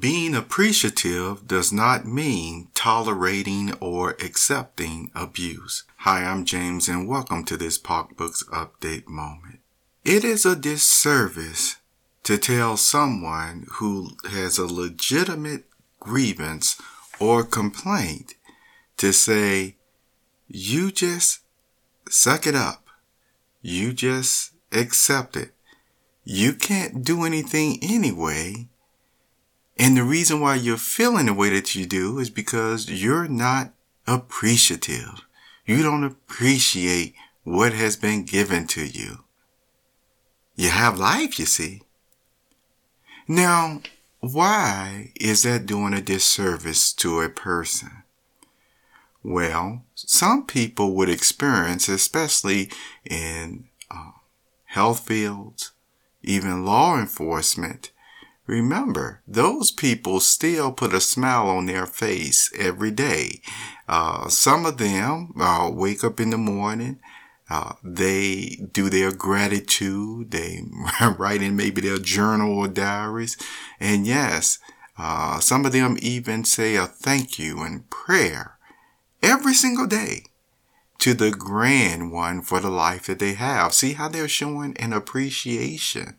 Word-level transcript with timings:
Being 0.00 0.34
appreciative 0.34 1.46
does 1.46 1.72
not 1.72 2.06
mean 2.06 2.68
tolerating 2.74 3.72
or 3.74 4.10
accepting 4.20 5.12
abuse. 5.14 5.84
Hi, 5.98 6.24
I'm 6.24 6.44
James 6.44 6.88
and 6.88 7.06
welcome 7.06 7.44
to 7.44 7.56
this 7.56 7.78
Park 7.78 8.16
Books 8.16 8.42
Update 8.52 9.06
moment. 9.06 9.60
It 10.04 10.24
is 10.24 10.44
a 10.44 10.56
disservice 10.56 11.76
to 12.24 12.36
tell 12.36 12.76
someone 12.76 13.66
who 13.74 14.16
has 14.28 14.58
a 14.58 14.66
legitimate 14.66 15.66
grievance 16.00 16.82
or 17.20 17.44
complaint 17.44 18.34
to 18.96 19.12
say, 19.12 19.76
you 20.48 20.90
just 20.90 21.40
suck 22.08 22.44
it 22.46 22.56
up. 22.56 22.88
You 23.62 23.92
just 23.92 24.50
accept 24.72 25.36
it. 25.36 25.52
You 26.24 26.54
can't 26.54 27.04
do 27.04 27.24
anything 27.24 27.78
anyway 27.82 28.68
and 29.78 29.96
the 29.96 30.02
reason 30.02 30.40
why 30.40 30.54
you're 30.54 30.76
feeling 30.76 31.26
the 31.26 31.34
way 31.34 31.50
that 31.50 31.74
you 31.74 31.86
do 31.86 32.18
is 32.18 32.30
because 32.30 32.90
you're 32.90 33.28
not 33.28 33.72
appreciative. 34.06 35.26
You 35.66 35.82
don't 35.82 36.04
appreciate 36.04 37.14
what 37.44 37.72
has 37.72 37.96
been 37.96 38.24
given 38.24 38.66
to 38.68 38.84
you. 38.84 39.24
You 40.54 40.70
have 40.70 40.98
life, 40.98 41.38
you 41.38 41.46
see. 41.46 41.82
Now, 43.28 43.82
why 44.20 45.12
is 45.20 45.42
that 45.42 45.66
doing 45.66 45.92
a 45.92 46.00
disservice 46.00 46.92
to 46.94 47.20
a 47.20 47.28
person? 47.28 48.04
Well, 49.22 49.82
some 49.94 50.46
people 50.46 50.94
would 50.94 51.10
experience, 51.10 51.88
especially 51.88 52.70
in 53.04 53.64
uh, 53.90 54.12
health 54.66 55.06
fields, 55.06 55.72
even 56.22 56.64
law 56.64 56.98
enforcement, 56.98 57.90
Remember, 58.46 59.22
those 59.26 59.72
people 59.72 60.20
still 60.20 60.72
put 60.72 60.94
a 60.94 61.00
smile 61.00 61.48
on 61.48 61.66
their 61.66 61.86
face 61.86 62.50
every 62.56 62.92
day. 62.92 63.40
Uh, 63.88 64.28
some 64.28 64.64
of 64.64 64.78
them 64.78 65.32
uh, 65.40 65.68
wake 65.72 66.04
up 66.04 66.20
in 66.20 66.30
the 66.30 66.38
morning. 66.38 67.00
Uh, 67.50 67.74
they 67.82 68.58
do 68.72 68.88
their 68.88 69.12
gratitude. 69.12 70.30
They 70.30 70.62
write 71.18 71.42
in 71.42 71.56
maybe 71.56 71.80
their 71.80 71.98
journal 71.98 72.56
or 72.58 72.68
diaries. 72.68 73.36
And 73.80 74.06
yes, 74.06 74.58
uh, 74.98 75.40
some 75.40 75.66
of 75.66 75.72
them 75.72 75.96
even 76.00 76.44
say 76.44 76.76
a 76.76 76.86
thank 76.86 77.38
you 77.38 77.62
and 77.62 77.88
prayer 77.90 78.58
every 79.22 79.54
single 79.54 79.86
day 79.86 80.24
to 80.98 81.14
the 81.14 81.30
grand 81.30 82.10
one 82.10 82.42
for 82.42 82.60
the 82.60 82.70
life 82.70 83.06
that 83.06 83.18
they 83.18 83.34
have. 83.34 83.74
See 83.74 83.92
how 83.92 84.08
they're 84.08 84.28
showing 84.28 84.76
an 84.78 84.92
appreciation. 84.92 86.18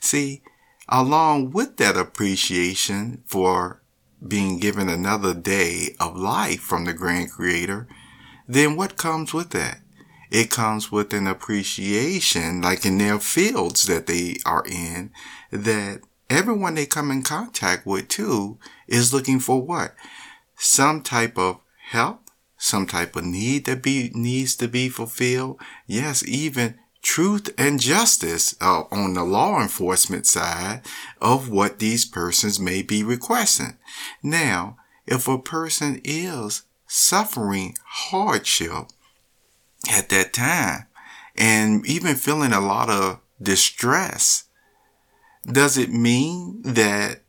See, 0.00 0.42
along 0.88 1.50
with 1.50 1.76
that 1.76 1.96
appreciation 1.96 3.22
for 3.26 3.82
being 4.26 4.58
given 4.58 4.88
another 4.88 5.34
day 5.34 5.94
of 6.00 6.16
life 6.16 6.60
from 6.60 6.84
the 6.84 6.92
grand 6.92 7.30
creator, 7.30 7.86
then 8.48 8.76
what 8.76 8.96
comes 8.96 9.34
with 9.34 9.50
that? 9.50 9.80
It 10.30 10.50
comes 10.50 10.90
with 10.90 11.12
an 11.12 11.26
appreciation, 11.26 12.60
like 12.60 12.84
in 12.84 12.98
their 12.98 13.18
fields 13.18 13.84
that 13.84 14.06
they 14.06 14.36
are 14.44 14.64
in, 14.66 15.12
that 15.50 16.00
everyone 16.28 16.74
they 16.74 16.86
come 16.86 17.10
in 17.10 17.22
contact 17.22 17.86
with 17.86 18.08
too 18.08 18.58
is 18.88 19.12
looking 19.12 19.38
for 19.38 19.62
what? 19.62 19.94
Some 20.56 21.02
type 21.02 21.38
of 21.38 21.60
help, 21.90 22.22
some 22.56 22.86
type 22.86 23.14
of 23.14 23.24
need 23.24 23.66
that 23.66 23.82
be, 23.82 24.10
needs 24.14 24.56
to 24.56 24.68
be 24.68 24.88
fulfilled. 24.88 25.60
Yes, 25.86 26.26
even 26.26 26.78
truth 27.06 27.54
and 27.56 27.78
justice 27.78 28.56
uh, 28.60 28.82
on 28.90 29.14
the 29.14 29.22
law 29.22 29.62
enforcement 29.62 30.26
side 30.26 30.82
of 31.22 31.48
what 31.48 31.78
these 31.78 32.04
persons 32.04 32.58
may 32.58 32.82
be 32.82 33.02
requesting. 33.04 33.78
Now, 34.24 34.76
if 35.06 35.28
a 35.28 35.38
person 35.38 36.00
is 36.02 36.64
suffering 36.88 37.76
hardship 37.84 38.90
at 39.88 40.08
that 40.08 40.32
time 40.32 40.88
and 41.36 41.86
even 41.86 42.16
feeling 42.16 42.52
a 42.52 42.60
lot 42.60 42.90
of 42.90 43.20
distress, 43.40 44.44
does 45.50 45.78
it 45.78 45.90
mean 45.90 46.60
that 46.62 47.22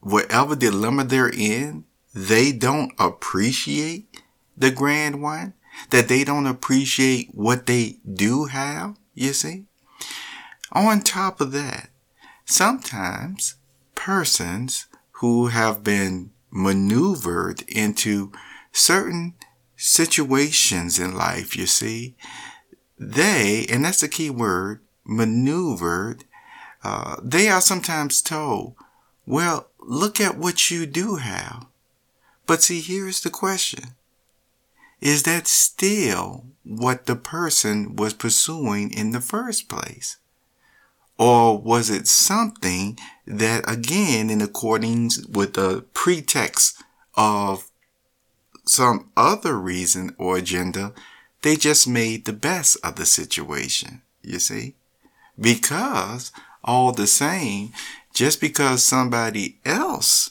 whatever 0.00 0.56
dilemma 0.56 1.04
they're 1.04 1.28
in, 1.28 1.84
they 2.14 2.50
don't 2.50 2.92
appreciate 2.98 4.22
the 4.56 4.70
grand 4.70 5.20
one? 5.20 5.52
That 5.90 6.08
they 6.08 6.24
don't 6.24 6.46
appreciate 6.46 7.28
what 7.34 7.66
they 7.66 7.98
do 8.10 8.46
have? 8.46 8.96
You 9.14 9.32
see? 9.32 9.64
On 10.72 11.00
top 11.00 11.40
of 11.40 11.52
that, 11.52 11.90
sometimes 12.46 13.56
persons 13.94 14.86
who 15.20 15.48
have 15.48 15.84
been 15.84 16.30
maneuvered 16.50 17.62
into 17.68 18.32
certain 18.72 19.34
situations 19.76 20.98
in 20.98 21.14
life, 21.14 21.56
you 21.56 21.66
see, 21.66 22.14
they, 22.98 23.66
and 23.68 23.84
that's 23.84 24.00
the 24.00 24.08
key 24.08 24.30
word, 24.30 24.80
maneuvered, 25.04 26.24
uh, 26.84 27.16
they 27.22 27.48
are 27.48 27.60
sometimes 27.60 28.22
told, 28.22 28.74
well, 29.26 29.68
look 29.78 30.20
at 30.20 30.36
what 30.36 30.70
you 30.70 30.86
do 30.86 31.16
have. 31.16 31.66
But 32.46 32.62
see, 32.62 32.80
here's 32.80 33.20
the 33.20 33.30
question 33.30 33.94
is 35.02 35.24
that 35.24 35.48
still 35.48 36.46
what 36.62 37.06
the 37.06 37.16
person 37.16 37.96
was 37.96 38.14
pursuing 38.14 38.92
in 38.92 39.10
the 39.10 39.20
first 39.20 39.68
place? 39.68 40.16
Or 41.18 41.58
was 41.58 41.90
it 41.90 42.06
something 42.06 42.98
that 43.26 43.68
again, 43.68 44.30
in 44.30 44.40
accordance 44.40 45.26
with 45.26 45.54
the 45.54 45.84
pretext 45.92 46.80
of 47.16 47.68
some 48.64 49.10
other 49.16 49.58
reason 49.58 50.14
or 50.18 50.36
agenda, 50.36 50.92
they 51.42 51.56
just 51.56 51.88
made 51.88 52.24
the 52.24 52.32
best 52.32 52.76
of 52.84 52.94
the 52.94 53.04
situation, 53.04 54.02
you 54.22 54.38
see? 54.38 54.76
Because 55.38 56.30
all 56.62 56.92
the 56.92 57.08
same, 57.08 57.72
just 58.14 58.40
because 58.40 58.84
somebody 58.84 59.58
else 59.64 60.30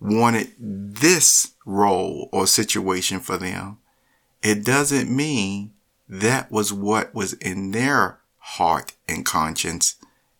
wanted 0.00 0.50
this 0.58 1.52
role 1.64 2.28
or 2.32 2.48
situation 2.48 3.20
for 3.20 3.36
them 3.36 3.78
it 4.42 4.64
doesn't 4.64 5.14
mean 5.14 5.72
that 6.08 6.50
was 6.50 6.72
what 6.72 7.14
was 7.14 7.32
in 7.34 7.70
their 7.70 8.18
heart 8.38 8.92
and 9.08 9.24
conscience 9.24 9.96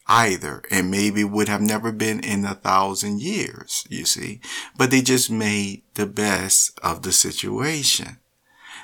either. 0.07 0.63
And 0.71 0.91
maybe 0.91 1.25
would 1.25 1.49
have 1.49 1.63
never 1.63 1.93
been 1.93 2.21
in 2.21 2.45
a 2.45 2.55
thousand 2.55 3.23
years, 3.23 3.87
you 3.89 4.05
see. 4.05 4.41
But 4.77 4.91
they 4.91 5.01
just 5.01 5.31
made 5.31 5.83
the 5.95 6.07
best 6.07 6.79
of 6.83 7.03
the 7.03 7.13
situation. 7.13 8.19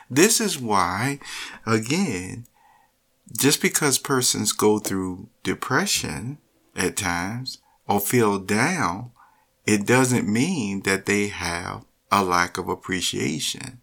This 0.09 0.41
is 0.41 0.59
why, 0.59 1.19
again, 1.67 2.47
just 3.37 3.61
because 3.61 3.99
persons 3.99 4.53
go 4.53 4.79
through 4.79 5.29
depression 5.43 6.39
at 6.75 6.97
times 6.97 7.59
or 7.87 8.01
feel 8.01 8.39
down, 8.39 9.11
it 9.67 9.87
doesn't 9.87 10.27
mean 10.27 10.83
that 10.85 11.05
they 11.05 11.29
have 11.29 11.85
a 12.11 12.25
lack 12.25 12.57
of 12.57 12.71
appreciation 12.71 13.83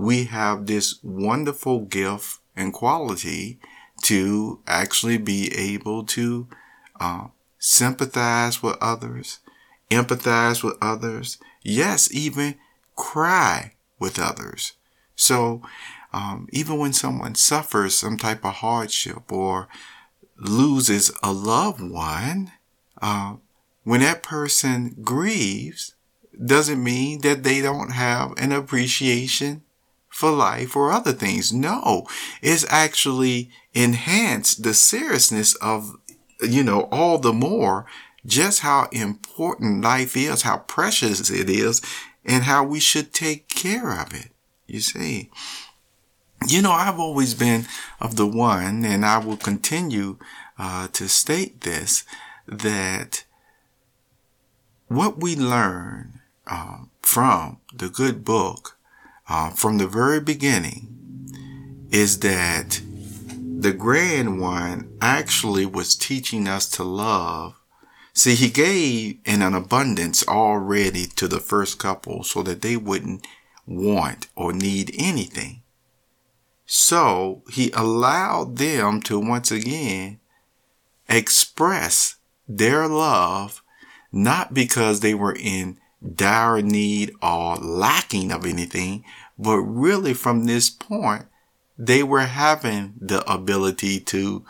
we 0.00 0.24
have 0.24 0.64
this 0.64 0.98
wonderful 1.02 1.80
gift 1.80 2.38
and 2.56 2.72
quality 2.72 3.58
to 4.02 4.58
actually 4.66 5.18
be 5.18 5.54
able 5.54 6.04
to 6.04 6.48
uh, 6.98 7.26
sympathize 7.58 8.62
with 8.62 8.76
others, 8.80 9.40
empathize 9.90 10.64
with 10.64 10.74
others, 10.80 11.36
yes, 11.62 12.12
even 12.14 12.54
cry 12.96 13.74
with 13.98 14.18
others. 14.18 14.72
So, 15.16 15.60
um, 16.14 16.48
even 16.50 16.78
when 16.78 16.94
someone 16.94 17.34
suffers 17.34 17.94
some 17.94 18.16
type 18.16 18.42
of 18.44 18.54
hardship 18.54 19.30
or 19.30 19.68
loses 20.38 21.12
a 21.22 21.30
loved 21.30 21.82
one, 21.82 22.52
uh, 23.02 23.34
when 23.84 24.00
that 24.00 24.22
person 24.22 24.96
grieves, 25.02 25.94
doesn't 26.42 26.82
mean 26.82 27.20
that 27.20 27.42
they 27.42 27.60
don't 27.60 27.92
have 27.92 28.32
an 28.38 28.50
appreciation 28.50 29.62
for 30.10 30.30
life 30.30 30.76
or 30.76 30.90
other 30.90 31.12
things. 31.12 31.52
No, 31.52 32.06
it's 32.42 32.66
actually 32.68 33.50
enhanced 33.72 34.62
the 34.62 34.74
seriousness 34.74 35.54
of, 35.56 35.96
you 36.42 36.62
know, 36.62 36.88
all 36.90 37.18
the 37.18 37.32
more 37.32 37.86
just 38.26 38.60
how 38.60 38.88
important 38.92 39.82
life 39.82 40.16
is, 40.16 40.42
how 40.42 40.58
precious 40.58 41.30
it 41.30 41.48
is, 41.48 41.80
and 42.24 42.44
how 42.44 42.62
we 42.64 42.80
should 42.80 43.14
take 43.14 43.48
care 43.48 43.98
of 43.98 44.12
it. 44.12 44.30
You 44.66 44.80
see, 44.80 45.30
you 46.46 46.60
know, 46.60 46.72
I've 46.72 46.98
always 46.98 47.34
been 47.34 47.66
of 47.98 48.16
the 48.16 48.26
one, 48.26 48.84
and 48.84 49.06
I 49.06 49.18
will 49.18 49.36
continue 49.36 50.18
uh, 50.58 50.88
to 50.88 51.08
state 51.08 51.62
this, 51.62 52.04
that 52.46 53.24
what 54.88 55.20
we 55.20 55.36
learn 55.36 56.20
uh, 56.46 56.78
from 57.00 57.58
the 57.72 57.88
good 57.88 58.24
book 58.24 58.76
uh, 59.30 59.50
from 59.50 59.78
the 59.78 59.86
very 59.86 60.20
beginning 60.20 60.88
is 61.90 62.20
that 62.20 62.82
the 63.58 63.72
grand 63.72 64.40
one 64.40 64.92
actually 65.00 65.64
was 65.64 65.96
teaching 65.96 66.46
us 66.46 66.68
to 66.68 66.84
love 66.84 67.54
See, 68.12 68.34
he 68.34 68.50
gave 68.50 69.18
in 69.24 69.40
an 69.40 69.54
abundance 69.54 70.26
already 70.28 71.06
to 71.06 71.26
the 71.26 71.40
first 71.40 71.78
couple 71.78 72.22
so 72.22 72.42
that 72.42 72.60
they 72.60 72.76
wouldn't 72.76 73.26
want 73.66 74.26
or 74.34 74.52
need 74.52 74.94
anything. 74.98 75.62
So 76.66 77.42
he 77.50 77.70
allowed 77.72 78.58
them 78.58 79.00
to 79.04 79.18
once 79.18 79.50
again 79.50 80.20
express 81.08 82.16
their 82.46 82.86
love, 82.86 83.62
not 84.12 84.52
because 84.52 85.00
they 85.00 85.14
were 85.14 85.34
in 85.34 85.78
dire 86.14 86.62
need 86.62 87.12
or 87.22 87.56
lacking 87.56 88.32
of 88.32 88.46
anything, 88.46 89.04
but 89.38 89.58
really 89.58 90.14
from 90.14 90.44
this 90.44 90.70
point, 90.70 91.26
they 91.78 92.02
were 92.02 92.20
having 92.20 92.94
the 93.00 93.28
ability 93.30 94.00
to 94.00 94.44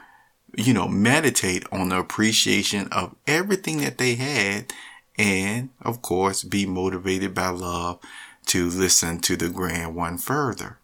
you 0.57 0.75
know, 0.75 0.89
meditate 0.89 1.65
on 1.71 1.91
the 1.91 1.99
appreciation 1.99 2.89
of 2.89 3.15
everything 3.27 3.79
that 3.79 3.99
they 3.99 4.15
had 4.15 4.73
and 5.19 5.71
of 5.83 6.03
course 6.03 6.43
be 6.43 6.67
motivated 6.67 7.35
by 7.35 7.49
love 7.49 8.01
to 8.47 8.69
listen 8.69 9.21
to 9.21 9.37
the 9.37 9.49
grand 9.49 9.95
one 9.95 10.19
further. 10.19 10.79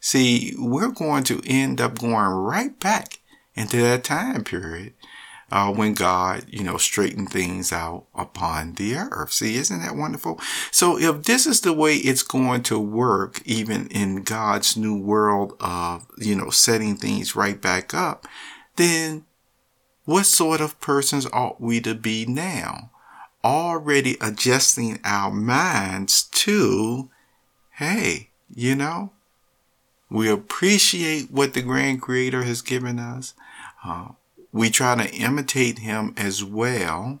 See, 0.00 0.54
we're 0.58 0.90
going 0.90 1.24
to 1.24 1.42
end 1.46 1.80
up 1.80 1.98
going 2.00 2.14
right 2.14 2.78
back 2.80 3.20
into 3.54 3.76
that 3.82 4.02
time 4.02 4.44
period 4.44 4.94
uh, 5.52 5.70
when 5.70 5.92
God, 5.92 6.46
you 6.48 6.64
know, 6.64 6.78
straightened 6.78 7.30
things 7.30 7.72
out 7.72 8.06
upon 8.14 8.72
the 8.72 8.96
earth. 8.96 9.32
See, 9.32 9.56
isn't 9.56 9.82
that 9.82 9.94
wonderful? 9.94 10.40
So 10.70 10.98
if 10.98 11.24
this 11.24 11.46
is 11.46 11.60
the 11.60 11.74
way 11.74 11.96
it's 11.96 12.22
going 12.22 12.62
to 12.64 12.78
work, 12.78 13.42
even 13.44 13.86
in 13.88 14.22
God's 14.22 14.78
new 14.78 14.98
world 14.98 15.54
of, 15.60 16.06
you 16.16 16.34
know, 16.34 16.48
setting 16.48 16.96
things 16.96 17.36
right 17.36 17.60
back 17.60 17.92
up, 17.92 18.26
then 18.76 19.26
what 20.06 20.24
sort 20.24 20.62
of 20.62 20.80
persons 20.80 21.26
ought 21.34 21.60
we 21.60 21.82
to 21.82 21.94
be 21.94 22.24
now? 22.24 22.90
Already 23.44 24.16
adjusting 24.22 25.00
our 25.04 25.30
minds 25.30 26.22
to, 26.22 27.10
hey, 27.72 28.30
you 28.48 28.74
know, 28.74 29.12
we 30.08 30.30
appreciate 30.30 31.30
what 31.30 31.52
the 31.52 31.60
grand 31.60 32.00
creator 32.00 32.42
has 32.42 32.62
given 32.62 32.98
us. 32.98 33.34
Uh, 33.84 34.12
we 34.52 34.70
try 34.70 34.94
to 34.94 35.14
imitate 35.14 35.80
him 35.80 36.14
as 36.16 36.44
well. 36.44 37.20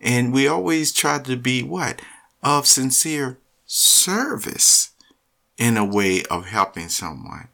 And 0.00 0.32
we 0.32 0.48
always 0.48 0.92
try 0.92 1.18
to 1.18 1.36
be 1.36 1.62
what? 1.62 2.00
Of 2.42 2.66
sincere 2.66 3.38
service 3.66 4.90
in 5.58 5.76
a 5.76 5.84
way 5.84 6.22
of 6.30 6.46
helping 6.46 6.88
someone 6.88 7.48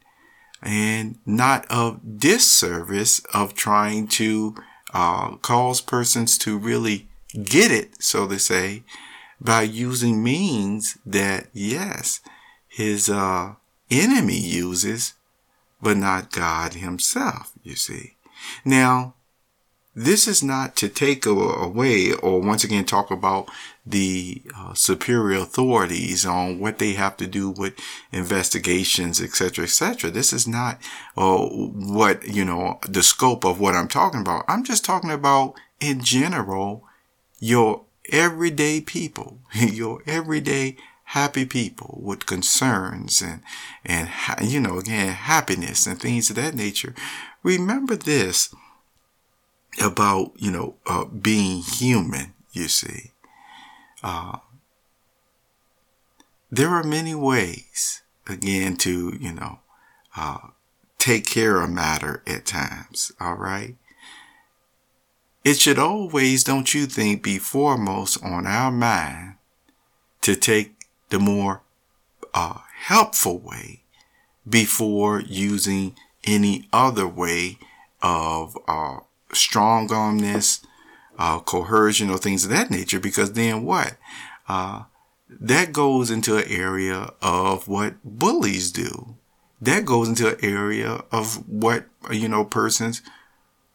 and 0.63 1.19
not 1.27 1.67
of 1.71 2.19
disservice 2.19 3.21
of 3.33 3.55
trying 3.55 4.09
to 4.09 4.55
uh, 4.93 5.37
cause 5.37 5.81
persons 5.81 6.39
to 6.39 6.57
really 6.59 7.09
get 7.43 7.71
it, 7.71 8.03
so 8.03 8.27
to 8.27 8.39
say, 8.39 8.83
by 9.41 9.63
using 9.63 10.23
means 10.23 10.99
that, 11.05 11.49
yes, 11.53 12.21
his 12.67 13.09
uh, 13.11 13.55
enemy 13.91 14.39
uses, 14.39 15.15
but 15.83 15.97
not 15.97 16.33
God 16.33 16.75
himself, 16.75 17.53
you 17.63 17.77
see. 17.77 18.16
Now, 18.65 19.15
this 19.97 20.29
is 20.29 20.43
not 20.43 20.77
to 20.77 20.91
take 20.91 21.25
away 21.25 22.13
or 22.13 22.41
once 22.43 22.63
again 22.63 22.85
talk 22.85 23.11
about 23.11 23.49
the 23.87 24.43
uh, 24.55 24.75
superior 24.75 25.39
authorities 25.39 26.27
on 26.27 26.59
what 26.59 26.77
they 26.79 26.93
have 26.93 27.17
to 27.17 27.27
do 27.27 27.49
with 27.49 27.73
investigations, 28.13 29.23
etc., 29.23 29.65
etc. 29.65 30.11
This 30.11 30.35
is 30.35 30.47
not 30.47 30.79
uh, 31.17 31.39
what 31.39 32.29
you 32.29 32.45
know 32.45 32.79
the 32.87 33.03
scope 33.03 33.45
of 33.45 33.59
what 33.59 33.75
I'm 33.75 33.89
talking 33.89 34.21
about. 34.21 34.45
I'm 34.49 34.65
just 34.65 34.85
talking 34.85 35.11
about 35.11 35.55
in 35.81 36.03
general 36.03 36.85
your 37.39 37.85
everyday 38.13 38.83
people, 38.83 39.39
your 39.55 40.03
everyday 40.07 40.77
happy 41.11 41.45
people 41.45 41.99
with 42.03 42.27
concerns 42.27 43.23
and 43.23 43.41
and 43.85 44.11
you 44.43 44.61
know 44.61 44.79
again 44.79 45.09
happiness 45.13 45.87
and 45.87 46.01
things 46.01 46.31
of 46.31 46.37
that 46.37 46.55
nature. 46.55 46.95
Remember 47.43 47.97
this 47.97 48.55
about, 49.83 50.33
you 50.37 50.51
know, 50.51 50.77
uh, 50.87 51.05
being 51.05 51.63
human, 51.63 52.35
you 52.53 52.69
see. 52.69 53.13
Uh, 54.03 54.39
there 56.51 56.71
are 56.71 56.85
many 56.85 57.15
ways, 57.15 58.03
again, 58.27 58.77
to, 58.79 59.17
you 59.21 59.33
know, 59.33 59.61
uh, 60.17 60.39
take 60.99 61.27
care 61.27 61.61
of 61.61 61.71
matter 61.71 62.23
at 62.27 62.47
times, 62.47 63.13
all 63.21 63.35
right? 63.35 63.77
It 65.45 65.59
should 65.59 65.79
always, 65.79 66.43
don't 66.43 66.73
you 66.75 66.87
think, 66.87 67.23
be 67.23 67.39
foremost 67.39 68.23
on 68.25 68.47
our 68.47 68.73
mind 68.73 69.35
to 70.23 70.35
take 70.35 70.76
the 71.09 71.19
more 71.19 71.63
uh, 72.35 72.59
helpful 72.85 73.39
way 73.39 73.83
before 74.49 75.21
using 75.21 75.95
any 76.25 76.69
other 76.73 77.07
way 77.07 77.59
of 78.03 78.57
uh, 78.69 78.99
strong 79.33 79.93
armness, 79.93 80.65
uh, 81.19 81.41
coercion, 81.41 82.11
or 82.11 82.19
things 82.19 82.45
of 82.45 82.51
that 82.51 82.71
nature, 82.71 83.01
because 83.01 83.33
then 83.33 83.65
what? 83.65 83.97
Uh, 84.49 84.85
that 85.29 85.73
goes 85.73 86.11
into 86.11 86.37
an 86.37 86.45
area 86.49 87.11
of 87.21 87.67
what 87.69 87.95
bullies 88.05 88.71
do. 88.71 89.17
That 89.61 89.85
goes 89.85 90.09
into 90.09 90.29
an 90.29 90.45
area 90.45 91.03
of 91.11 91.49
what, 91.49 91.87
you 92.11 92.29
know, 92.29 92.45
persons 92.45 93.03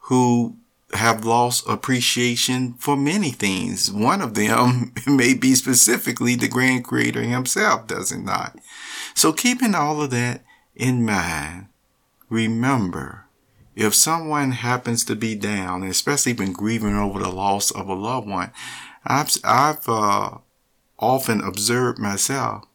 who 0.05 0.55
have 0.93 1.25
lost 1.25 1.67
appreciation 1.67 2.73
for 2.73 2.95
many 2.95 3.31
things. 3.31 3.91
One 3.91 4.21
of 4.21 4.33
them 4.33 4.93
may 5.07 5.33
be 5.33 5.55
specifically 5.55 6.35
the 6.35 6.47
grand 6.47 6.85
creator 6.85 7.21
himself, 7.21 7.87
does 7.87 8.11
it 8.11 8.19
not? 8.19 8.57
So 9.13 9.33
keeping 9.33 9.75
all 9.75 10.01
of 10.01 10.11
that 10.11 10.43
in 10.75 11.05
mind, 11.05 11.67
remember 12.29 13.25
if 13.75 13.95
someone 13.95 14.51
happens 14.51 15.05
to 15.05 15.15
be 15.15 15.35
down, 15.35 15.83
especially 15.83 16.33
been 16.33 16.53
grieving 16.53 16.95
over 16.95 17.19
the 17.19 17.29
loss 17.31 17.71
of 17.71 17.87
a 17.87 17.93
loved 17.93 18.27
one, 18.27 18.51
I've, 19.05 19.31
I've 19.43 19.87
uh, 19.87 20.37
often 20.99 21.41
observed 21.41 21.97
myself 21.97 22.65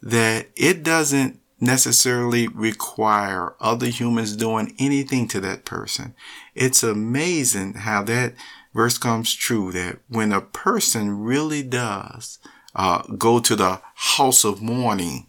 that 0.00 0.48
it 0.56 0.82
doesn't 0.82 1.40
necessarily 1.60 2.48
require 2.48 3.54
other 3.60 3.86
humans 3.86 4.36
doing 4.36 4.74
anything 4.78 5.28
to 5.28 5.40
that 5.40 5.64
person. 5.64 6.14
It's 6.54 6.82
amazing 6.82 7.74
how 7.74 8.02
that 8.04 8.34
verse 8.74 8.98
comes 8.98 9.34
true 9.34 9.72
that 9.72 9.98
when 10.08 10.32
a 10.32 10.40
person 10.40 11.18
really 11.18 11.62
does 11.62 12.38
uh, 12.74 13.02
go 13.16 13.40
to 13.40 13.56
the 13.56 13.80
house 13.94 14.44
of 14.44 14.62
mourning, 14.62 15.26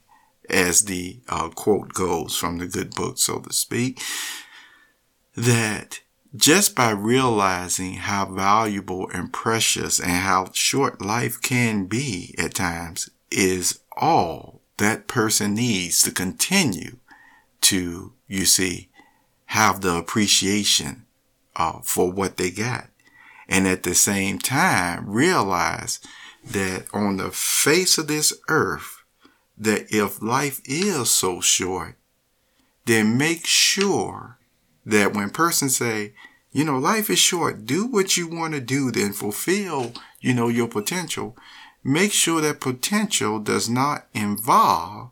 as 0.50 0.86
the 0.86 1.19
uh, 1.29 1.50
quote 1.50 1.93
goes 1.93 2.36
from 2.36 2.57
the 2.57 2.67
good 2.67 2.91
book, 2.91 3.17
so 3.17 3.39
to 3.39 3.53
speak, 3.53 4.01
that 5.36 6.01
just 6.36 6.75
by 6.75 6.91
realizing 6.91 7.93
how 7.93 8.25
valuable 8.25 9.09
and 9.13 9.33
precious 9.33 10.00
and 10.00 10.12
how 10.12 10.50
short 10.53 11.01
life 11.01 11.41
can 11.41 11.86
be 11.86 12.36
at 12.38 12.53
times 12.53 13.09
is 13.31 13.79
all 13.98 14.58
that 14.79 15.07
person 15.07 15.53
needs 15.53 16.01
to 16.01 16.12
continue 16.12 16.98
to, 17.62 18.13
you 18.27 18.45
see, 18.45 18.89
have 19.45 19.81
the 19.81 19.95
appreciation 19.95 21.05
uh, 21.55 21.79
for 21.83 22.12
what 22.12 22.38
they 22.38 22.51
got. 22.51 22.89
And 23.48 23.67
at 23.67 23.83
the 23.83 23.95
same 23.95 24.39
time, 24.39 25.09
realize 25.09 26.00
that 26.43 26.86
on 26.93 27.17
the 27.17 27.31
face 27.31 27.98
of 27.98 28.07
this 28.07 28.33
earth, 28.48 29.03
that 29.57 29.88
if 29.89 30.21
life 30.21 30.62
is 30.65 31.09
so 31.09 31.41
short, 31.41 31.95
then 32.86 33.17
make 33.17 33.45
sure 33.45 34.38
that 34.86 35.13
when 35.13 35.29
persons 35.29 35.77
say, 35.77 36.13
you 36.51 36.63
know, 36.63 36.77
life 36.77 37.09
is 37.09 37.19
short, 37.19 37.65
do 37.65 37.86
what 37.86 38.17
you 38.17 38.27
want 38.27 38.53
to 38.53 38.59
do, 38.59 38.91
then 38.91 39.13
fulfill, 39.13 39.93
you 40.19 40.33
know, 40.33 40.48
your 40.48 40.67
potential. 40.67 41.36
Make 41.83 42.12
sure 42.12 42.41
that 42.41 42.59
potential 42.59 43.39
does 43.39 43.69
not 43.69 44.07
involve 44.13 45.12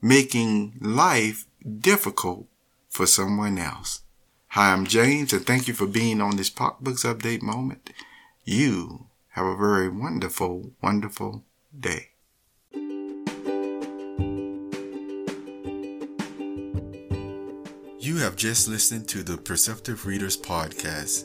making 0.00 0.74
life 0.80 1.46
difficult 1.80 2.46
for 2.88 3.06
someone 3.06 3.58
else. 3.58 4.02
Hi, 4.48 4.72
I'm 4.72 4.86
James, 4.86 5.32
and 5.32 5.44
thank 5.44 5.66
you 5.66 5.74
for 5.74 5.86
being 5.86 6.20
on 6.20 6.36
this 6.36 6.48
Pop 6.48 6.80
Books 6.80 7.02
Update 7.02 7.42
moment. 7.42 7.90
You 8.44 9.06
have 9.30 9.46
a 9.46 9.56
very 9.56 9.88
wonderful, 9.88 10.70
wonderful 10.80 11.42
day. 11.78 12.10
You 17.98 18.18
have 18.18 18.36
just 18.36 18.68
listened 18.68 19.08
to 19.08 19.24
the 19.24 19.36
Perceptive 19.36 20.06
Readers 20.06 20.36
Podcast. 20.36 21.24